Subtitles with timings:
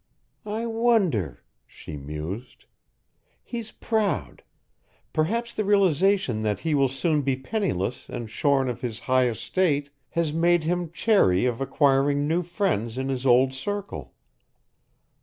[0.47, 2.65] "I wonder," she mused.
[3.43, 4.43] "He's proud.
[5.13, 9.91] Perhaps the realization that he will soon be penniless and shorn of his high estate
[10.09, 14.15] has made him chary of acquiring new friends in his old circle.